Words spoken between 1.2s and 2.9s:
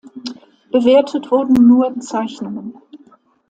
wurden nur Zeichnungen.